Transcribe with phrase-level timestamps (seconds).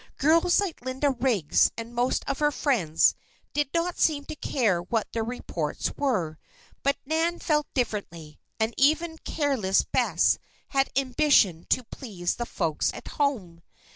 [0.17, 3.13] Girls like Linda Riggs and most of her friends,
[3.53, 6.39] did not seem to care what their reports were.
[6.81, 13.09] But Nan felt differently; and even careless Bess had ambition to please the folks at
[13.09, 13.61] home.